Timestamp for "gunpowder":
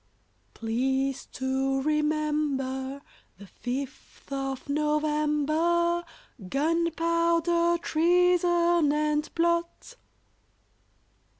6.49-7.77